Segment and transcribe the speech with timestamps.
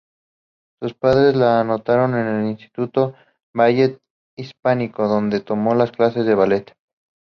[0.81, 3.13] Sus padres la anotaron en el instituto
[3.53, 4.01] Ballet
[4.35, 6.73] Hispánico, donde tomó clases de ballet.